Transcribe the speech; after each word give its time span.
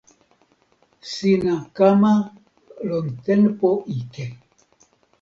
sina 1.11 1.55
kama 1.75 2.13
lon 2.87 3.05
tenpo 3.25 3.69
ike. 3.97 4.25